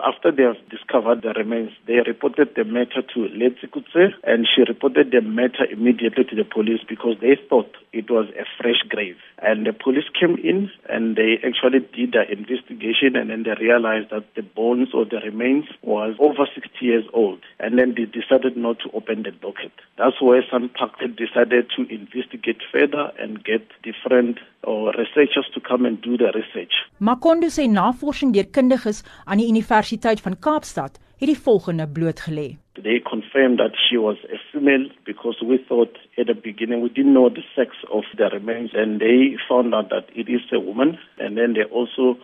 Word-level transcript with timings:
After 0.00 0.32
they 0.32 0.44
have 0.44 0.56
discovered 0.70 1.20
the 1.20 1.34
remains, 1.36 1.72
they 1.86 2.00
reported 2.06 2.54
the 2.56 2.64
matter 2.64 3.02
to 3.12 3.28
Letsikutse 3.28 4.14
and 4.24 4.48
she 4.48 4.62
reported 4.62 5.10
the 5.10 5.20
matter 5.20 5.66
immediately 5.70 6.24
to 6.24 6.34
the 6.34 6.44
police 6.48 6.80
because 6.88 7.16
they 7.20 7.36
thought 7.36 7.76
it 7.92 8.10
was 8.10 8.26
a 8.30 8.46
fresh 8.56 8.80
grave. 8.88 9.16
And 9.42 9.66
the 9.66 9.74
police 9.74 10.08
came 10.18 10.38
in 10.42 10.70
and 10.88 11.14
they 11.14 11.36
actually 11.44 11.80
did 11.92 12.12
the 12.12 12.24
investigation 12.24 13.16
and 13.16 13.28
then 13.28 13.42
they 13.42 13.52
realized 13.60 14.08
that 14.12 14.24
the 14.34 14.40
bones 14.40 14.94
or 14.94 15.04
the 15.04 15.20
remains 15.20 15.66
was 15.82 16.16
over 16.18 16.48
60 16.48 16.72
years 16.80 17.04
old. 17.12 17.40
And 17.60 17.78
then 17.78 17.92
they 17.94 18.06
decided 18.06 18.56
not 18.56 18.78
to 18.80 18.90
open 18.96 19.24
the 19.24 19.32
docket. 19.32 19.72
That's 19.98 20.16
why 20.22 20.40
some 20.50 20.70
Park 20.70 21.00
decided 21.00 21.68
to 21.76 21.82
investigate 21.92 22.64
further 22.72 23.12
and 23.20 23.44
get 23.44 23.68
different 23.84 24.38
or 24.64 24.92
researchers 24.98 25.46
to 25.54 25.60
come 25.60 25.84
and 25.84 26.00
do 26.02 26.16
the 26.16 26.30
research. 26.34 26.74
Makondo 27.00 27.48
sê 27.50 27.66
navorsing 27.68 28.32
deur 28.34 28.48
kundiges 28.56 29.02
aan 29.26 29.38
die 29.38 29.48
Universiteit 29.50 30.20
van 30.20 30.38
Kaapstad 30.38 31.00
het 31.22 31.28
die 31.30 31.38
volgende 31.38 31.86
blootgelê. 31.86 32.56
They 32.74 33.00
confirmed 33.00 33.58
that 33.58 33.74
she 33.76 33.98
was 33.98 34.18
a 34.32 34.38
female 34.50 34.88
because 35.04 35.38
we 35.44 35.58
thought 35.68 35.94
at 36.18 36.26
the 36.26 36.34
beginning 36.34 36.82
we 36.82 36.88
didn't 36.88 37.14
know 37.14 37.28
the 37.28 37.44
sex 37.54 37.70
of 37.90 38.04
the 38.16 38.28
remains 38.32 38.70
and 38.74 39.00
they 39.00 39.36
found 39.48 39.74
out 39.74 39.90
that 39.90 40.06
it 40.14 40.28
is 40.28 40.42
a 40.52 40.58
woman 40.58 40.98
and 41.18 41.36
then 41.36 41.54
they 41.54 41.64
also 41.70 42.16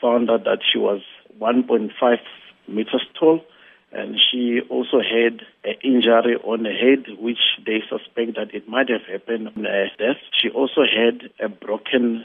found 0.00 0.30
out 0.30 0.44
that 0.44 0.60
she 0.60 0.78
was 0.78 1.00
1.5 1.40 1.90
meters 2.68 3.06
tall 3.18 3.40
and 3.94 4.18
she 4.18 4.60
also 4.68 4.98
had 5.00 5.42
an 5.64 5.74
injury 5.82 6.36
on 6.44 6.64
the 6.64 6.72
head 6.72 7.06
which 7.18 7.38
they 7.64 7.82
suspect 7.88 8.36
that 8.36 8.54
it 8.54 8.68
might 8.68 8.88
have 8.88 9.02
happened 9.10 9.48
on 9.56 9.64
her 9.64 9.88
death. 9.98 10.16
She 10.32 10.50
also 10.50 10.82
had 10.82 11.30
a 11.40 11.48
broken 11.48 12.24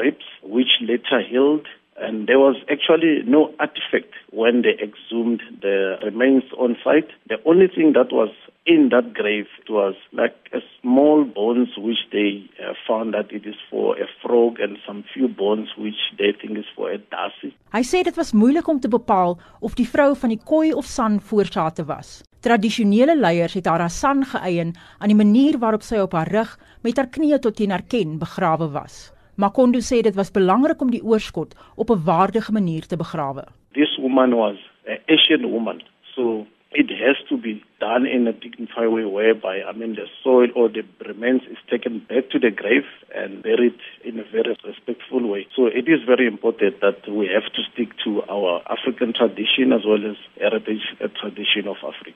ribs 0.00 0.24
which 0.42 0.80
later 0.80 1.20
healed 1.20 1.66
and 2.00 2.26
there 2.26 2.38
was 2.38 2.56
actually 2.70 3.22
no 3.26 3.52
artifact 3.60 4.14
when 4.30 4.62
they 4.62 4.72
exhumed 4.82 5.42
the 5.60 5.98
remains 6.02 6.44
on 6.56 6.76
site. 6.82 7.10
The 7.28 7.36
only 7.44 7.68
thing 7.68 7.92
that 7.92 8.10
was 8.10 8.30
in 8.70 8.88
that 8.94 9.06
grave 9.18 9.50
was 9.68 9.96
like 10.12 10.36
a 10.52 10.60
small 10.80 11.24
bones 11.24 11.70
which 11.76 12.02
they 12.14 12.30
uh, 12.62 12.74
found 12.86 13.14
that 13.14 13.28
it 13.32 13.44
is 13.52 13.58
for 13.68 13.96
a 13.98 14.06
frog 14.22 14.60
and 14.60 14.78
some 14.86 15.02
few 15.12 15.26
bones 15.26 15.68
which 15.76 16.00
they 16.18 16.30
think 16.40 16.58
is 16.62 16.68
for 16.76 16.86
a 16.96 16.98
dassy. 17.14 17.50
Hy 17.74 17.82
sê 17.82 18.04
dit 18.06 18.16
was 18.20 18.30
moeilik 18.32 18.68
om 18.70 18.78
te 18.78 18.90
bepaal 18.92 19.38
of 19.60 19.74
die 19.80 19.88
vrou 19.94 20.12
van 20.22 20.34
die 20.34 20.42
Khoi 20.50 20.70
of 20.72 20.86
San 20.86 21.18
voorsate 21.30 21.86
was. 21.88 22.20
Tradisionele 22.46 23.16
leiers 23.18 23.56
het 23.58 23.66
haar 23.66 23.88
San 23.90 24.22
geëien 24.24 24.70
aan 24.98 25.10
die 25.10 25.18
manier 25.18 25.58
waarop 25.58 25.82
sy 25.82 25.98
op 26.04 26.14
haar 26.14 26.30
rug 26.30 26.54
met 26.86 27.00
haar 27.00 27.10
knieë 27.10 27.40
tot 27.42 27.58
teen 27.58 27.74
haar 27.74 27.86
ken 27.90 28.20
begrawe 28.22 28.70
was. 28.76 29.10
Makondo 29.34 29.82
sê 29.82 30.00
dit 30.06 30.14
was 30.14 30.30
belangrik 30.30 30.80
om 30.84 30.94
die 30.94 31.02
oorskot 31.02 31.58
op 31.76 31.90
'n 31.90 32.04
waardige 32.06 32.52
manier 32.52 32.86
te 32.86 32.96
begrawe. 32.96 33.44
This 33.74 33.98
woman 33.98 34.34
was 34.34 34.56
an 34.86 34.98
Asian 35.08 35.50
woman, 35.50 35.82
so 36.14 36.46
it 36.72 36.88
has 36.90 37.16
to 37.28 37.36
be 37.36 37.62
done 37.80 38.06
in 38.06 38.28
a 38.28 38.32
dignified 38.32 38.88
way 38.88 39.04
whereby 39.04 39.62
I 39.62 39.72
mean 39.72 39.94
the 39.94 40.06
soil 40.22 40.48
or 40.54 40.68
the 40.68 40.82
remains 41.04 41.42
is 41.50 41.58
taken 41.68 41.98
back 41.98 42.30
to 42.30 42.38
the 42.38 42.50
grave 42.50 42.86
and 43.14 43.42
buried 43.42 43.78
in 44.04 44.20
a 44.20 44.24
very 44.24 44.56
respectful 44.64 45.26
way. 45.28 45.46
So 45.56 45.66
it 45.66 45.88
is 45.88 46.00
very 46.06 46.26
important 46.26 46.80
that 46.80 47.08
we 47.10 47.26
have 47.26 47.50
to 47.54 47.62
stick 47.72 47.90
to 48.04 48.22
our 48.30 48.62
African 48.70 49.12
tradition 49.14 49.72
as 49.72 49.82
well 49.84 49.98
as 49.98 50.16
heritage 50.38 50.86
uh, 51.02 51.08
tradition 51.20 51.66
of 51.66 51.76
Africa. 51.82 52.09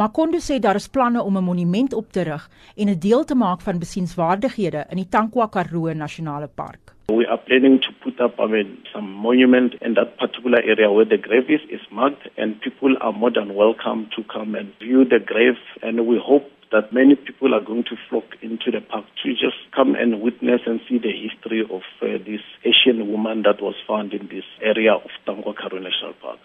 Makondo 0.00 0.38
sê 0.40 0.56
daar 0.64 0.78
is 0.80 0.88
planne 0.88 1.20
om 1.28 1.36
'n 1.36 1.44
monument 1.44 1.92
op 1.92 2.06
te 2.12 2.22
rig 2.28 2.44
en 2.80 2.88
'n 2.88 2.98
deel 3.06 3.24
te 3.24 3.34
maak 3.34 3.60
van 3.60 3.82
besienswaardighede 3.84 4.86
in 4.92 4.96
die 4.96 5.08
Tankwa 5.14 5.46
Karoo 5.54 5.92
Nasionale 5.92 6.48
Park. 6.60 6.82
We 7.20 7.26
are 7.32 7.42
planning 7.48 7.76
to 7.86 7.90
put 8.04 8.16
up 8.20 8.34
I 8.40 8.46
mean, 8.46 8.68
some 8.92 9.08
monument 9.28 9.74
in 9.86 9.92
that 9.94 10.16
particular 10.16 10.60
area 10.72 10.88
where 10.90 11.08
the 11.14 11.20
grave 11.26 11.48
is, 11.56 11.60
is 11.68 11.84
marked 11.90 12.24
and 12.38 12.60
people 12.60 12.96
are 13.04 13.12
more 13.12 13.32
than 13.38 13.54
welcome 13.54 14.00
to 14.16 14.22
come 14.34 14.50
and 14.58 14.68
view 14.78 15.04
the 15.04 15.20
grave 15.32 15.60
and 15.82 15.94
we 16.10 16.16
hope 16.30 16.48
that 16.72 16.92
many 16.92 17.14
people 17.26 17.50
are 17.56 17.64
going 17.70 17.84
to 17.84 17.96
flock 18.08 18.28
into 18.40 18.70
the 18.70 18.80
park 18.80 19.04
to 19.22 19.28
just 19.44 19.60
come 19.76 19.94
and 20.02 20.22
witness 20.22 20.62
and 20.64 20.80
see 20.88 20.98
the 20.98 21.12
history 21.26 21.62
of 21.76 21.82
uh, 22.00 22.06
this 22.30 22.44
Asian 22.70 22.98
woman 23.12 23.42
that 23.42 23.60
was 23.60 23.76
found 23.86 24.14
in 24.14 24.28
this 24.28 24.48
area 24.62 24.94
of 24.94 25.10
Tankwa 25.26 25.52
Karoo 25.60 25.80
National 25.88 26.14
Park. 26.22 26.40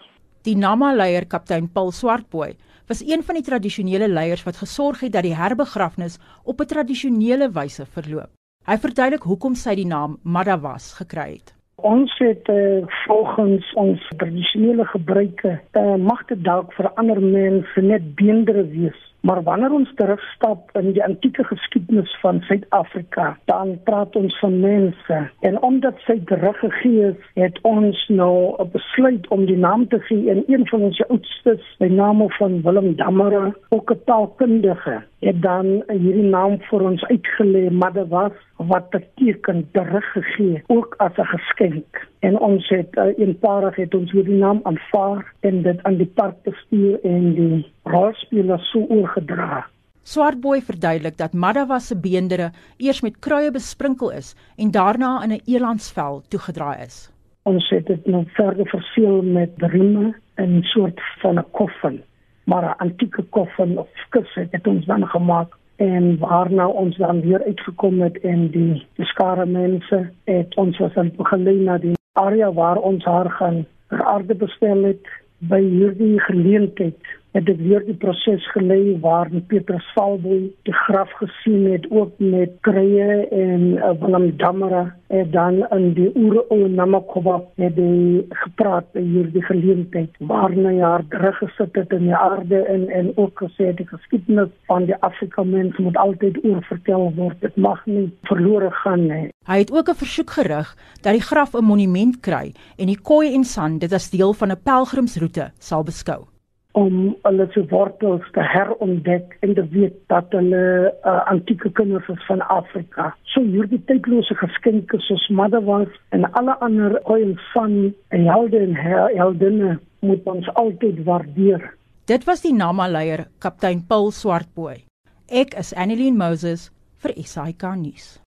Die 0.46 0.54
Nama 0.54 0.92
leier 0.94 1.24
kaptein 1.26 1.64
Paul 1.74 1.88
Swartboy 1.90 2.52
was 2.86 3.00
een 3.02 3.24
van 3.26 3.34
die 3.34 3.42
tradisionele 3.42 4.06
leiers 4.06 4.44
wat 4.46 4.60
gesorg 4.62 5.00
het 5.02 5.16
dat 5.16 5.24
die 5.26 5.34
herbegrafnis 5.34 6.20
op 6.44 6.60
'n 6.60 6.70
tradisionele 6.70 7.48
wyse 7.50 7.86
verloop. 7.86 8.30
Hy 8.66 8.76
verduidelik 8.78 9.22
hoekom 9.22 9.54
sy 9.54 9.74
die 9.74 9.86
naam 9.86 10.18
Madawas 10.22 10.92
gekry 10.92 11.32
het. 11.32 11.54
Ons 11.74 12.14
het 12.18 12.48
uh, 12.48 12.86
volgens 13.06 13.72
ons 13.74 14.08
tradisionele 14.16 14.84
gebruike 14.84 15.60
uh, 15.72 15.96
mag 15.96 16.24
dit 16.26 16.44
dalk 16.44 16.72
vir 16.72 16.92
ander 16.94 17.20
mense 17.20 17.80
net 17.80 18.14
beender 18.14 18.70
wees 18.70 19.05
Maar 19.26 19.42
wanneer 19.42 19.72
ons 19.72 19.90
terugstap 19.94 20.70
in 20.78 20.92
die 20.94 21.02
antieke 21.04 21.44
geskiedenis 21.44 22.12
van 22.20 22.40
Suid-Afrika, 22.46 23.38
dan 23.50 23.72
praat 23.84 24.16
ons 24.16 24.38
van 24.38 24.60
mense 24.60 25.18
en 25.40 25.62
omdat 25.66 25.98
sy 26.06 26.20
teruggegee 26.30 27.08
is, 27.08 27.24
het 27.34 27.58
ons 27.66 28.04
nou 28.08 28.54
'n 28.62 28.70
besluit 28.72 29.26
om 29.28 29.46
die 29.50 29.58
naam 29.58 29.88
te 29.88 29.98
gee 30.00 30.30
aan 30.30 30.44
een 30.46 30.66
van 30.68 30.80
ons 30.82 31.02
oudstes, 31.08 31.74
by 31.78 31.86
naam 31.86 32.30
van 32.38 32.62
Willem 32.62 32.94
Dammere, 32.96 33.54
ook 33.68 33.90
'n 33.90 34.00
taalkundige. 34.04 35.02
Het 35.26 35.42
dan 35.42 35.66
hierdie 35.90 36.28
naam 36.30 36.52
vir 36.68 36.82
ons 36.86 37.04
uitgelê, 37.10 37.64
dit 37.94 38.08
was 38.08 38.34
wat 38.70 38.90
beteken 38.90 39.64
teruggegee, 39.74 40.62
ook 40.66 40.94
as 41.02 41.16
'n 41.18 41.30
geskenk. 41.34 42.06
En 42.20 42.38
ons 42.38 42.68
het 42.68 42.96
uh, 42.96 43.18
eenparig 43.18 43.76
het 43.76 43.94
ons 43.94 44.12
hierdie 44.12 44.38
naam 44.38 44.60
aanvaar 44.62 45.32
en 45.40 45.62
dit 45.62 45.82
aan 45.82 45.96
die 45.96 46.12
park 46.14 46.42
bestuur 46.42 47.00
en 47.02 47.34
die 47.34 47.66
rolspelers 47.82 48.70
so 48.70 48.86
oorgedra. 48.88 49.66
Swartboy 50.02 50.60
verduidelik 50.62 51.16
dat 51.16 51.32
Madawa 51.32 51.78
se 51.78 51.96
beendere 51.96 52.50
eers 52.76 53.00
met 53.02 53.18
kruie 53.18 53.50
besprinkel 53.50 54.12
is 54.12 54.36
en 54.56 54.70
daarna 54.70 55.22
in 55.24 55.32
'n 55.32 55.42
elandsvel 55.44 56.22
toegedraai 56.28 56.84
is. 56.86 57.10
Ons 57.42 57.68
het 57.70 57.86
dit 57.86 58.06
nou 58.06 58.24
verder 58.26 58.66
verseël 58.66 59.22
met 59.22 59.50
rieme 59.56 60.14
in 60.36 60.58
'n 60.58 60.62
soort 60.62 61.00
van 61.18 61.38
'n 61.38 61.50
koffin, 61.50 62.02
maar 62.46 62.64
'n 62.64 62.78
antieke 62.84 63.22
koffin 63.22 63.78
of 63.78 63.88
kus 64.08 64.34
het 64.34 64.66
ons 64.66 64.84
dan 64.86 65.06
gemaak 65.06 65.56
en 65.76 66.18
waarna 66.18 66.66
ons 66.66 66.96
dan 66.96 67.20
weer 67.20 67.42
uitgekom 67.44 68.00
het 68.00 68.20
en 68.20 68.48
die 68.50 68.86
skare 68.96 69.46
mense 69.46 70.10
het 70.24 70.56
ons 70.56 70.78
was 70.78 70.94
aan 70.94 71.12
gelei 71.18 71.58
na 71.60 71.78
die 71.78 71.94
area 72.12 72.52
waar 72.52 72.76
ons 72.76 73.04
haar 73.04 73.30
gaan 73.30 73.66
aarde 73.88 74.34
bestel 74.34 74.82
het 74.82 75.10
by 75.38 75.60
hierdie 75.60 76.20
geleentheid 76.20 77.16
het 77.36 77.46
dit 77.46 77.58
weer 77.60 77.84
die 77.84 77.96
proses 78.00 78.44
gelei 78.54 78.96
waar 79.00 79.28
Petrus 79.50 79.84
Salboy 79.92 80.38
die 80.68 80.74
graf 80.86 81.10
gesien 81.20 81.66
het 81.72 81.84
ook 81.90 82.14
met 82.18 82.54
krye 82.64 83.26
en 83.28 83.64
uh, 83.76 83.92
Willem 84.00 84.30
Damara 84.40 84.84
en 85.06 85.30
dan 85.30 85.58
in 85.76 85.92
die 85.94 86.08
oeroue 86.16 86.68
Namakoba 86.68 87.36
het 87.60 87.76
hy 87.78 88.24
gepraat 88.42 88.88
by 88.96 89.02
hierdie 89.04 89.42
geleentheid 89.46 90.16
waar 90.30 90.54
hy 90.56 90.74
haar 90.80 91.04
teruggesit 91.12 91.76
het 91.78 91.92
in 91.94 92.08
die 92.08 92.16
aarde 92.16 92.62
en 92.74 92.88
en 93.00 93.12
ook 93.16 93.44
gesê 93.44 93.72
die 93.76 93.88
geskiedenis 93.90 94.52
van 94.70 94.88
die 94.88 94.96
Afrika 95.06 95.44
mens 95.44 95.76
moet 95.78 95.96
altyd 95.96 96.40
oorvertel 96.44 97.10
word. 97.16 97.40
Dit 97.40 97.56
mag 97.56 97.82
nie 97.86 98.08
verlore 98.30 98.70
gaan 98.82 99.06
nie. 99.06 99.28
Hy 99.46 99.58
het 99.58 99.72
ook 99.72 99.90
'n 99.90 100.02
versoek 100.04 100.30
gerig 100.30 100.76
dat 101.02 101.12
die 101.12 101.26
graf 101.30 101.54
'n 101.54 101.64
monument 101.64 102.20
kry 102.20 102.54
en 102.78 102.86
die 102.86 103.00
Khoi 103.02 103.34
en 103.34 103.44
San 103.44 103.78
dit 103.78 103.92
as 103.92 104.10
deel 104.10 104.32
van 104.32 104.50
'n 104.50 104.62
pelgrimsroete 104.62 105.52
sal 105.58 105.84
beskou 105.84 106.35
om 106.76 107.14
hulle 107.24 107.46
se 107.54 107.62
wortels 107.70 108.24
te 108.36 108.42
herontdek 108.44 109.36
en 109.46 109.54
te 109.56 109.64
weet 109.72 109.96
dat 110.12 110.34
hulle 110.36 110.64
uh, 110.92 111.14
antieke 111.32 111.70
kinders 111.78 112.08
is 112.12 112.26
van 112.28 112.42
Afrika. 112.52 113.08
So 113.32 113.40
hierdie 113.40 113.80
tydlose 113.88 114.36
geskenke 114.36 115.00
soos 115.06 115.24
Madawas 115.32 115.92
en 116.16 116.28
alle 116.36 116.58
ander 116.66 116.98
oil 117.04 117.32
van 117.54 117.78
helde 118.12 118.60
en 118.66 118.76
heldinne 119.16 119.78
moet 120.04 120.28
ons 120.28 120.52
altyd 120.54 121.00
waardeer. 121.08 121.64
Dit 122.06 122.28
was 122.28 122.44
die 122.44 122.54
Nama 122.54 122.90
leier 122.92 123.24
kaptein 123.42 123.80
Paul 123.88 124.12
Swartboy. 124.12 124.84
Ek 125.26 125.56
is 125.58 125.72
Annelien 125.74 126.20
Moses 126.20 126.68
vir 127.02 127.16
SAK 127.24 127.72
nuus. 127.80 128.25